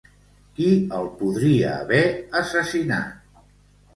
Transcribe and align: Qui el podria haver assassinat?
Qui 0.59 0.69
el 0.99 1.09
podria 1.19 1.69
haver 1.83 2.01
assassinat? 2.41 3.45